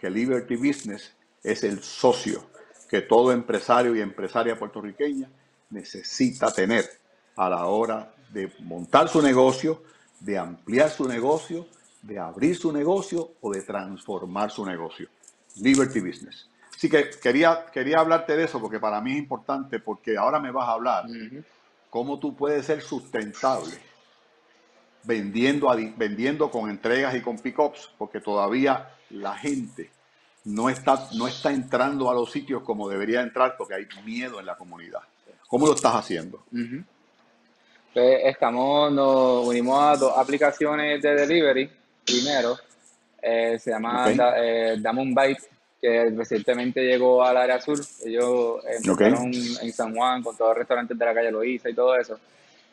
[0.00, 2.48] que Liberty Business es el socio
[2.88, 5.30] que todo empresario y empresaria puertorriqueña
[5.70, 6.84] necesita tener
[7.36, 9.82] a la hora de montar su negocio,
[10.18, 11.68] de ampliar su negocio,
[12.02, 15.08] de abrir su negocio o de transformar su negocio.
[15.56, 16.48] Liberty Business.
[16.74, 20.50] Así que quería, quería hablarte de eso porque para mí es importante porque ahora me
[20.50, 21.04] vas a hablar
[21.90, 23.78] cómo tú puedes ser sustentable
[25.04, 29.90] vendiendo, vendiendo con entregas y con pickups porque todavía la gente
[30.44, 34.46] no está, no está entrando a los sitios como debería entrar porque hay miedo en
[34.46, 35.00] la comunidad.
[35.46, 36.44] ¿Cómo lo estás haciendo?
[37.92, 41.70] Pues estamos, nos unimos a dos aplicaciones de delivery.
[42.04, 42.56] Primero,
[43.20, 45.42] eh, se llama eh, Damon Bite,
[45.80, 47.78] que recientemente llegó al área sur.
[48.04, 51.96] Ellos empezaron en San Juan con todos los restaurantes de la calle Loíza y todo
[51.96, 52.18] eso.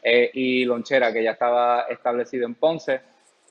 [0.03, 3.01] Eh, y Lonchera, que ya estaba establecido en Ponce.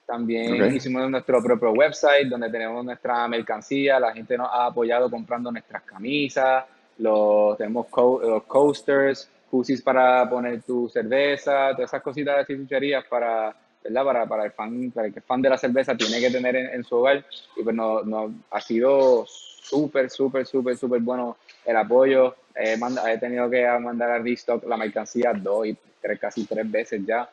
[0.06, 3.98] También hicimos nuestro propio website donde tenemos nuestra mercancía.
[3.98, 6.64] La gente nos ha apoyado comprando nuestras camisas,
[6.98, 13.54] los, tenemos los coasters, cusis para poner tu cerveza, todas esas cositas de chucherías para,
[13.82, 14.04] ¿verdad?
[14.04, 16.54] Para, para, el fan, para el que es fan de la cerveza tiene que tener
[16.54, 17.24] en, su hogar.
[17.56, 22.36] Y pues no, no, ha sido súper, súper, súper, súper bueno el apoyo.
[22.54, 22.78] He,
[23.10, 27.28] he tenido que mandar a Restock la mercancía dos y tres, casi tres veces ya.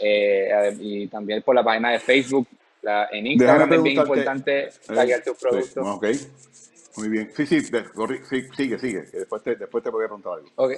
[0.00, 2.46] Eh, y también por la página de Facebook.
[2.82, 5.86] La, en Instagram es bien importante eh, tus productos.
[5.96, 6.14] Okay.
[6.96, 7.30] Muy bien.
[7.34, 7.60] Sí, sí,
[8.56, 9.02] sigue, sigue.
[9.12, 10.48] Después te, después te voy a preguntar algo.
[10.56, 10.72] Ok.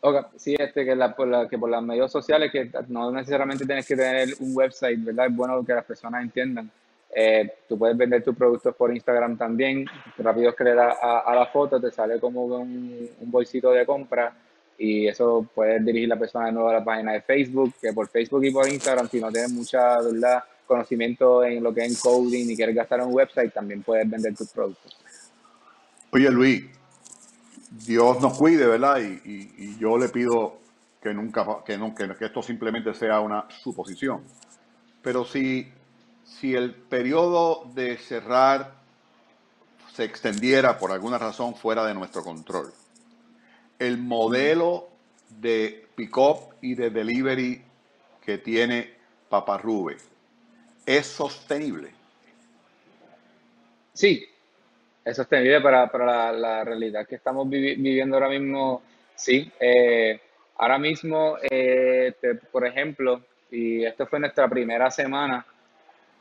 [0.00, 0.22] Okay.
[0.36, 3.86] Sí, este, que, la, por la, que por las medios sociales, que no necesariamente tienes
[3.86, 5.26] que tener un website, ¿verdad?
[5.26, 6.70] Es bueno que las personas entiendan.
[7.14, 9.86] Eh, tú puedes vender tus productos por Instagram también.
[10.18, 14.32] Rápido que le das a, la foto, te sale como un, un bolsito de compra
[14.78, 18.08] y eso puedes dirigir la persona de nuevo a la página de Facebook, que por
[18.08, 20.44] Facebook y por Instagram, si no tienes mucha ¿verdad?
[20.66, 24.50] conocimiento en lo que es coding y quieres gastar un website, también puedes vender tus
[24.50, 24.96] productos.
[26.12, 26.64] Oye, Luis,
[27.70, 29.00] Dios nos cuide, ¿verdad?
[29.00, 30.58] Y, yo le pido
[31.02, 34.22] que nunca, que, no, que, esto simplemente sea una suposición.
[35.02, 35.68] Pero si,
[36.24, 38.74] si el periodo de cerrar
[39.94, 42.72] se extendiera por alguna razón fuera de nuestro control,
[43.78, 44.88] el modelo
[45.28, 47.62] de pick-up y de delivery
[48.24, 48.92] que tiene
[49.28, 49.96] Paparrube
[50.86, 51.90] es sostenible.
[53.92, 54.26] Sí,
[55.04, 58.82] es sostenible para, para la, realidad que estamos viviendo ahora mismo,
[59.14, 59.50] sí.
[59.60, 60.20] Eh,
[60.56, 62.14] ahora mismo, eh,
[62.50, 65.44] por ejemplo, y esto fue nuestra primera semana,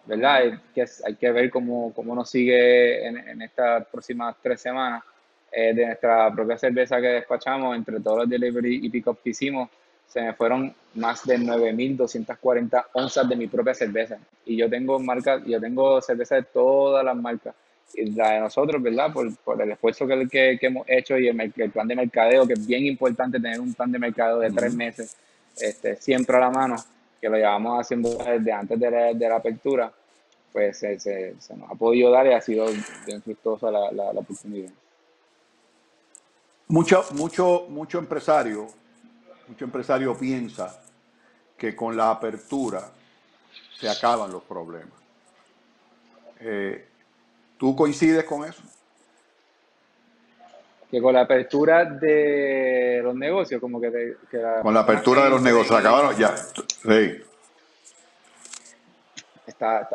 [0.05, 0.61] ¿verdad?
[0.73, 5.03] Que hay que ver cómo, cómo nos sigue en, estas próximas tres semanas
[5.51, 9.69] eh, de nuestra propia cerveza que despachamos, entre todos los delivery y pick-up que hicimos,
[10.07, 14.17] se me fueron más de 9.240 onzas de mi propia cerveza.
[14.45, 17.53] Y yo tengo marcas, yo tengo cerveza de todas las marcas
[17.95, 19.11] la de nosotros, ¿verdad?
[19.11, 22.67] Por, por el esfuerzo que, que, hemos hecho y el, plan de mercadeo, que es
[22.67, 25.15] bien importante tener un plan de mercadeo de tres meses,
[25.59, 26.75] este, siempre a la mano,
[27.19, 29.91] que lo llevamos haciendo desde antes de la, de la apertura,
[30.51, 32.67] pues se, se, nos ha podido dar y ha sido
[33.05, 34.71] bien fructuosa la, la, la oportunidad.
[36.69, 38.67] Mucho, mucho, mucho empresario,
[39.47, 40.81] mucho empresario piensa
[41.57, 42.91] que con la apertura
[43.79, 44.99] se acaban los problemas.
[46.41, 46.85] Eh,
[47.57, 48.61] ¿Tú coincides con eso?
[50.91, 54.15] Que con la apertura de los negocios, como que...
[54.61, 56.35] con la apertura de los negocios, acabaron ya.
[56.35, 57.23] Sí.
[59.47, 59.89] Está,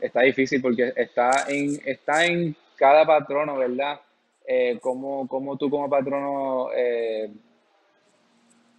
[0.00, 4.00] está, difícil porque está en, está en cada patrono, ¿verdad?
[4.46, 7.30] Eh, cómo, tú como patrono eh,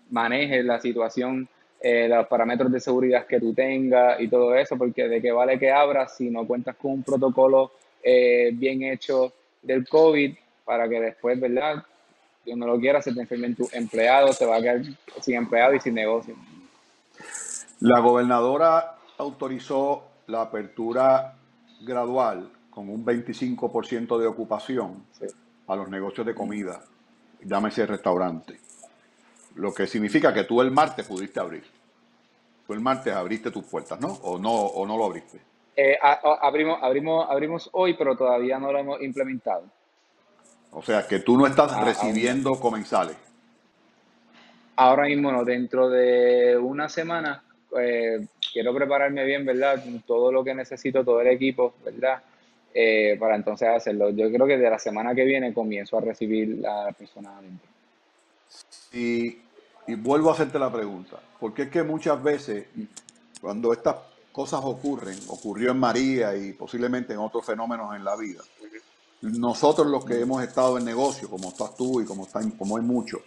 [0.09, 1.47] manejes la situación,
[1.79, 5.59] eh, los parámetros de seguridad que tú tengas y todo eso, porque de qué vale
[5.59, 7.71] que abras si no cuentas con un protocolo
[8.03, 11.83] eh, bien hecho del COVID para que después, ¿verdad?
[12.43, 14.81] Si uno lo quiera, se te enfermen tus empleados, te va a quedar
[15.21, 16.35] sin empleado y sin negocio.
[17.81, 21.35] La gobernadora autorizó la apertura
[21.81, 25.03] gradual con un 25% de ocupación
[25.67, 26.81] a los negocios de comida,
[27.43, 28.59] llámese restaurante.
[29.55, 31.63] Lo que significa que tú el martes pudiste abrir.
[32.65, 34.07] Tú el martes abriste tus puertas, ¿no?
[34.23, 35.39] ¿O no, o no lo abriste?
[35.75, 35.97] Eh,
[36.41, 39.63] abrimos, abrimos, abrimos hoy, pero todavía no lo hemos implementado.
[40.71, 43.15] O sea, que tú no estás ah, recibiendo comensales.
[44.75, 47.43] Ahora mismo no, dentro de una semana
[47.79, 49.83] eh, quiero prepararme bien, ¿verdad?
[50.05, 52.21] Todo lo que necesito, todo el equipo, ¿verdad?
[52.73, 54.11] Eh, para entonces hacerlo.
[54.11, 57.67] Yo creo que de la semana que viene comienzo a recibir la persona adentro.
[58.93, 59.39] Y,
[59.87, 62.65] y vuelvo a hacerte la pregunta, porque es que muchas veces
[63.41, 63.95] cuando estas
[64.31, 68.43] cosas ocurren, ocurrió en María y posiblemente en otros fenómenos en la vida,
[69.21, 72.83] nosotros los que hemos estado en negocio, como estás tú y como, están, como hay
[72.83, 73.21] muchos,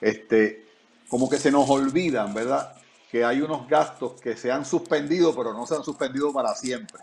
[0.00, 0.66] este,
[1.08, 2.74] como que se nos olvidan, ¿verdad?
[3.10, 7.00] Que hay unos gastos que se han suspendido, pero no se han suspendido para siempre.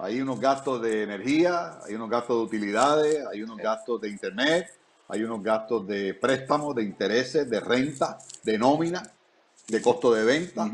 [0.00, 4.68] Hay unos gastos de energía, hay unos gastos de utilidades, hay unos gastos de internet,
[5.08, 9.02] hay unos gastos de préstamos, de intereses, de renta, de nómina,
[9.66, 10.70] de costo de venta.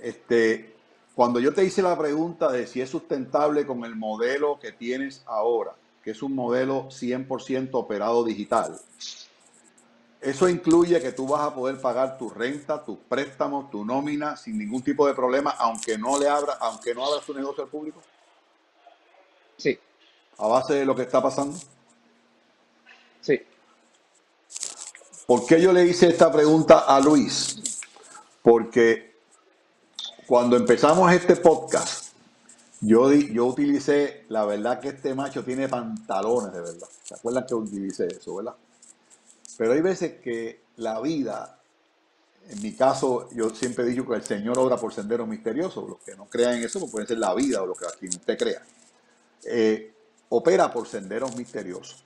[0.00, 0.74] este,
[1.14, 5.22] cuando yo te hice la pregunta de si es sustentable con el modelo que tienes
[5.26, 8.76] ahora, que es un modelo 100% operado digital,
[10.20, 14.58] eso incluye que tú vas a poder pagar tu renta, tus préstamos, tu nómina sin
[14.58, 18.02] ningún tipo de problema, aunque no le abra, aunque no abra tu negocio al público.
[19.56, 19.78] Sí.
[20.38, 21.58] A base de lo que está pasando.
[23.20, 23.40] Sí.
[25.26, 27.80] ¿Por qué yo le hice esta pregunta a Luis?
[28.42, 29.16] Porque
[30.26, 32.06] cuando empezamos este podcast,
[32.80, 36.88] yo, yo utilicé, la verdad que este macho tiene pantalones de verdad.
[37.02, 38.54] ¿Se acuerdan que utilicé eso, verdad?
[39.56, 41.58] Pero hay veces que la vida,
[42.48, 45.88] en mi caso, yo siempre he dicho que el Señor obra por senderos misteriosos.
[45.88, 48.14] Los que no crean en eso, pues puede ser la vida o lo que quien
[48.14, 48.62] usted crea.
[49.48, 49.94] Eh,
[50.28, 52.04] opera por senderos misteriosos.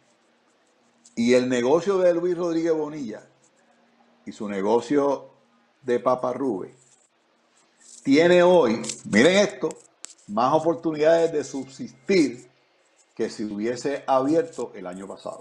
[1.17, 3.27] Y el negocio de Luis Rodríguez Bonilla
[4.27, 5.31] y su negocio
[5.83, 6.75] de Papa Rube
[8.03, 9.69] tiene hoy, miren esto,
[10.29, 12.49] más oportunidades de subsistir
[13.15, 15.41] que si hubiese abierto el año pasado.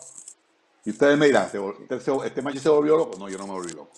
[0.84, 1.60] Y ustedes me dirán, ¿este,
[2.26, 3.18] este, macho se volvió loco?
[3.18, 3.92] No, yo no me volví loco.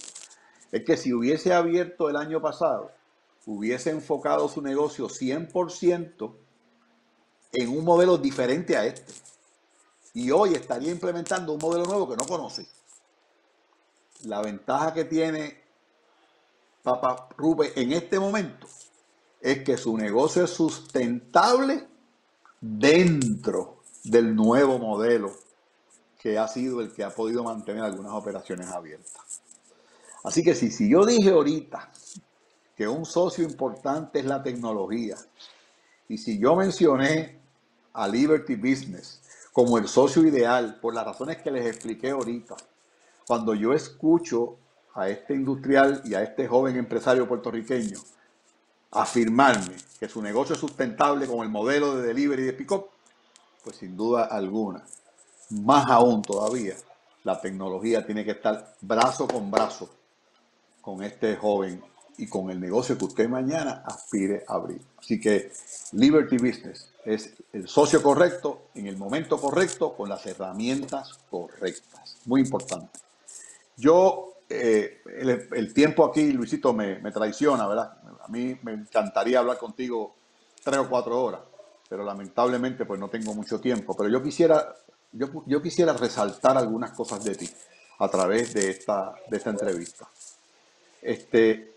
[0.72, 2.92] Es que si hubiese abierto el año pasado,
[3.46, 6.34] hubiese enfocado su negocio 100%
[7.52, 9.14] en un modelo diferente a este
[10.14, 12.68] y hoy estaría implementando un modelo nuevo que no conoce.
[14.24, 15.62] La ventaja que tiene
[16.84, 18.68] Papa Rube en este momento
[19.40, 21.88] es que su negocio es sustentable
[22.60, 25.32] dentro del nuevo modelo
[26.20, 29.42] que ha sido el que ha podido mantener algunas operaciones abiertas.
[30.24, 31.92] Así que si, si yo dije ahorita
[32.76, 35.18] que un socio importante es la tecnología,
[36.08, 37.41] y si yo mencioné
[37.94, 42.56] a Liberty Business, como el socio ideal, por las razones que les expliqué ahorita.
[43.28, 44.58] Cuando yo escucho
[44.94, 48.00] a este industrial y a este joven empresario puertorriqueño
[48.92, 52.88] afirmarme que su negocio es sustentable con el modelo de delivery de pick-up,
[53.64, 54.84] pues sin duda alguna,
[55.50, 56.76] más aún todavía,
[57.24, 59.90] la tecnología tiene que estar brazo con brazo
[60.82, 61.82] con este joven
[62.18, 64.82] y con el negocio que usted mañana aspire a abrir.
[64.98, 65.52] Así que
[65.94, 72.18] Liberty Business es el socio correcto en el momento correcto con las herramientas correctas.
[72.26, 73.00] Muy importante.
[73.78, 75.02] Yo, eh,
[75.52, 77.98] el, tiempo aquí, Luisito, me, traiciona, ¿verdad?
[78.24, 80.16] A mí me encantaría hablar contigo
[80.64, 81.42] tres o cuatro horas,
[81.90, 83.96] pero lamentablemente pues no tengo mucho tiempo.
[83.98, 84.76] Pero yo quisiera,
[85.12, 87.50] yo, yo quisiera resaltar algunas cosas de ti
[87.98, 90.08] a través de esta, de esta entrevista.
[91.02, 91.71] Este,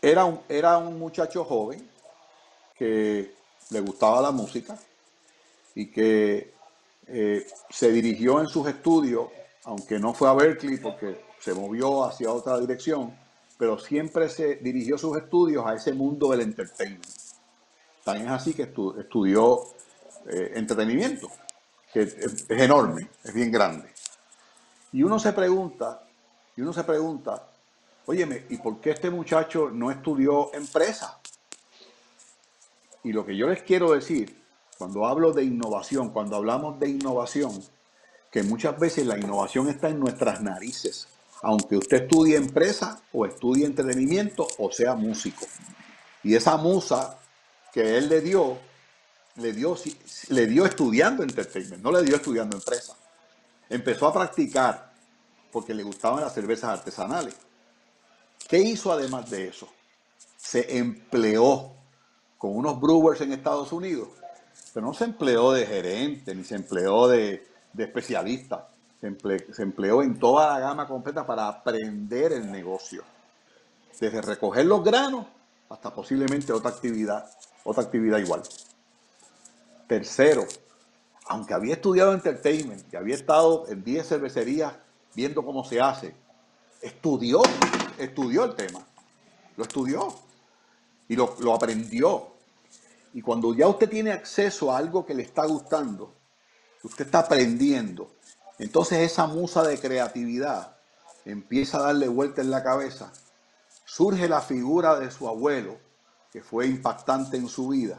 [0.00, 1.88] era un, era un muchacho joven
[2.76, 3.34] que
[3.70, 4.78] le gustaba la música
[5.74, 6.54] y que
[7.06, 9.28] eh, se dirigió en sus estudios,
[9.64, 13.16] aunque no fue a Berkeley porque se movió hacia otra dirección,
[13.58, 17.06] pero siempre se dirigió sus estudios a ese mundo del entertainment.
[18.04, 19.62] Tan es así que estudió
[20.28, 21.30] eh, entretenimiento,
[21.92, 23.88] que es, enorme, es bien grande.
[24.92, 26.06] Y uno se pregunta,
[26.56, 27.48] y uno se pregunta,
[28.06, 31.20] óyeme, ¿y por qué este muchacho no estudió empresa?
[33.04, 34.42] Y lo que yo les quiero decir,
[34.78, 37.62] cuando hablo de innovación, cuando hablamos de innovación,
[38.30, 41.08] que muchas veces la innovación está en nuestras narices,
[41.42, 45.46] aunque usted estudie empresa o estudie entretenimiento o sea músico.
[46.22, 47.18] Y esa musa
[47.72, 48.58] que él le dio,
[49.36, 49.76] le dio,
[50.28, 52.96] le dio estudiando entertainment, no le dio estudiando empresa.
[53.68, 54.92] Empezó a practicar
[55.52, 57.34] porque le gustaban las cervezas artesanales.
[58.48, 59.68] ¿Qué hizo además de eso?
[60.36, 61.72] Se empleó
[62.38, 64.08] con unos brewers en Estados Unidos,
[64.72, 68.68] pero no se empleó de gerente ni se empleó de, especialista.
[69.00, 73.02] Se se empleó en toda la gama completa para aprender el negocio.
[73.98, 75.26] Desde recoger los granos
[75.68, 77.28] hasta posiblemente otra actividad,
[77.64, 78.42] otra actividad igual.
[79.86, 80.46] Tercero,
[81.26, 84.72] aunque había estudiado entertainment y había estado en 10 cervecerías
[85.14, 86.14] viendo cómo se hace,
[86.80, 87.42] estudió,
[87.98, 88.80] estudió el tema,
[89.56, 90.14] lo estudió
[91.08, 92.34] y lo, aprendió.
[93.14, 96.14] Y cuando ya usted tiene acceso a algo que le está gustando,
[96.82, 98.10] usted está aprendiendo,
[98.58, 100.76] entonces esa musa de creatividad
[101.24, 103.12] empieza a darle vuelta en la cabeza.
[103.84, 105.78] Surge la figura de su abuelo,
[106.32, 107.98] que fue impactante en su vida,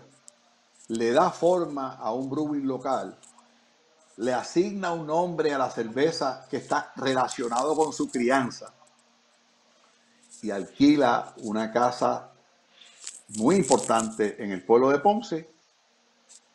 [0.90, 3.18] le da forma a un brewing local,
[4.18, 8.74] le asigna un nombre a la cerveza que está relacionado con su crianza
[10.42, 12.32] y alquila una casa
[13.38, 15.50] muy importante en el pueblo de Ponce,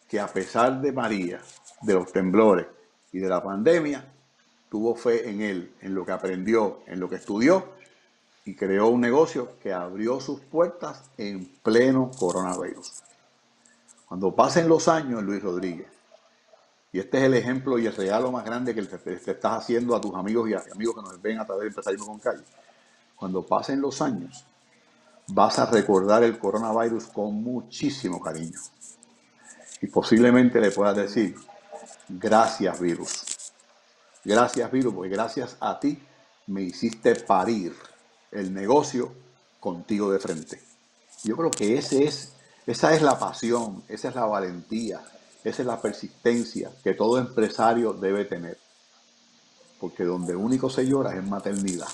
[0.09, 1.41] que a pesar de María,
[1.83, 2.67] de los temblores
[3.13, 4.05] y de la pandemia,
[4.71, 7.73] tuvo fe en él, en lo que aprendió, en lo que estudió
[8.45, 13.03] y creó un negocio que abrió sus puertas en pleno coronavirus.
[14.07, 15.87] Cuando pasen los años, Luis Rodríguez,
[16.93, 20.01] y este es el ejemplo y el regalo más grande que te, estás haciendo a
[20.01, 22.43] tus amigos y a amigos que nos ven a través de Empresarismo con Calle,
[23.23, 24.45] cuando pasen los años,
[25.29, 28.59] vas a recordar el coronavirus con muchísimo cariño.
[29.81, 31.37] Y posiblemente le puedas decir,
[32.09, 33.25] gracias virus.
[34.25, 36.03] Gracias virus, porque gracias a ti
[36.49, 37.77] me hiciste parir
[38.33, 39.13] el negocio
[39.61, 40.61] contigo de frente.
[41.23, 42.33] Yo creo que ese es,
[42.67, 45.01] esa es la pasión, esa es la valentía,
[45.45, 48.59] esa es la persistencia que todo empresario debe tener.
[49.79, 51.87] Porque donde único se llora es maternidad.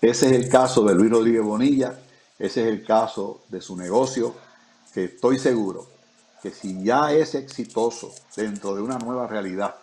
[0.00, 1.98] Ese es el caso de Luis Rodríguez Bonilla,
[2.38, 4.34] ese es el caso de su negocio,
[4.92, 5.86] que estoy seguro
[6.42, 9.74] que si ya es exitoso dentro de una nueva realidad,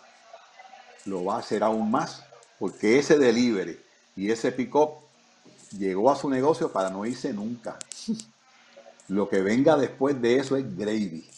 [1.04, 2.24] lo va a hacer aún más,
[2.58, 3.78] porque ese delivery
[4.16, 4.90] y ese pick-up
[5.76, 7.78] llegó a su negocio para no irse nunca.
[9.08, 11.28] Lo que venga después de eso es gravy.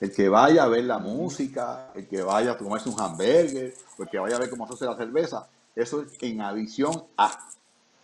[0.00, 4.08] El que vaya a ver la música, el que vaya a comerse un hamburger, el
[4.08, 7.48] que vaya a ver cómo se hace la cerveza, eso es en adición a.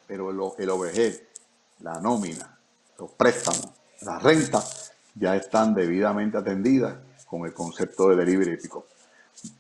[0.07, 1.15] Pero el, el overhead,
[1.81, 2.59] la nómina,
[2.99, 3.69] los préstamos,
[4.03, 4.63] la renta,
[5.15, 6.97] ya están debidamente atendidas
[7.27, 8.87] con el concepto de delivery pico.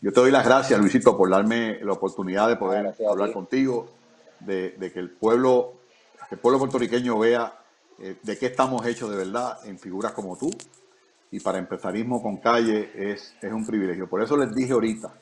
[0.00, 3.88] Yo te doy las gracias, Luisito, por darme la oportunidad de poder hablar contigo,
[4.40, 5.74] de, de, que el pueblo
[6.28, 7.52] que el pueblo puertorriqueño vea
[7.98, 10.50] eh, de qué estamos hechos de verdad en figuras como tú.
[11.30, 14.08] Y para empresarismo con calle es, es un privilegio.
[14.08, 15.12] Por eso les dije ahorita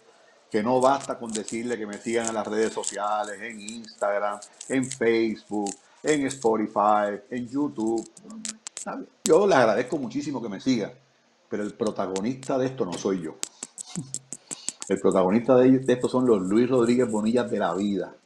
[0.50, 4.84] que no basta con decirle que me sigan en las redes sociales, en Instagram, en
[4.84, 5.70] Facebook,
[6.02, 8.08] en Spotify, en YouTube.
[9.24, 10.92] Yo les agradezco muchísimo que me sigan,
[11.48, 13.36] pero el protagonista de esto no soy yo.
[14.88, 18.16] El protagonista de esto son los Luis Rodríguez Bonillas de la vida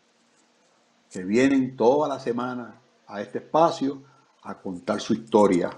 [1.14, 4.02] que vienen toda la semana a este espacio
[4.42, 5.70] a contar su historia.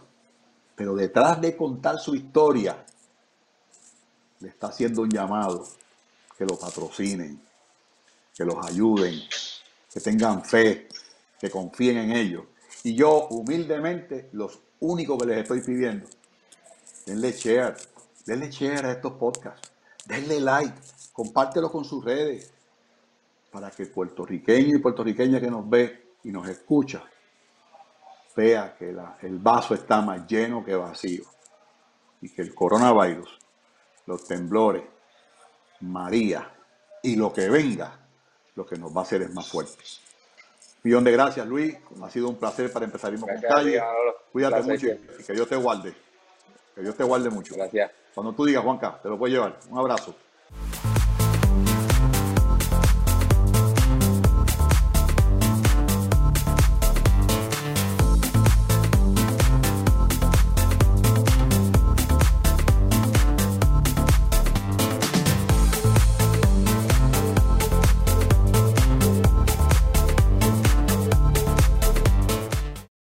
[0.74, 2.86] Pero detrás de contar su historia,
[4.40, 5.66] le está haciendo un llamado
[6.36, 7.40] que lo patrocinen,
[8.34, 9.20] que los ayuden,
[9.92, 10.88] que tengan fe,
[11.38, 12.44] que confíen en ellos.
[12.84, 16.08] Y yo humildemente, los únicos que les estoy pidiendo,
[17.06, 17.76] denle share,
[18.24, 19.70] denle share a estos podcasts,
[20.04, 20.74] denle like,
[21.12, 22.52] compártelo con sus redes,
[23.50, 27.02] para que el puertorriqueño y puertorriqueña que nos ve y nos escucha
[28.36, 31.24] vea que el vaso está más lleno que vacío
[32.20, 33.38] y que el coronavirus,
[34.04, 34.82] los temblores,
[35.80, 36.50] María
[37.02, 37.98] y lo que venga,
[38.54, 40.00] lo que nos va a hacer es más fuertes.
[40.82, 41.76] Millón de gracias, Luis.
[42.02, 43.82] Ha sido un placer para empezar con calle.
[44.32, 45.94] Cuídate mucho y que Dios te guarde.
[46.74, 47.54] Que Dios te guarde mucho.
[47.54, 47.90] Gracias.
[48.14, 49.58] Cuando tú digas, Juanca, te lo puedo llevar.
[49.68, 50.14] Un abrazo.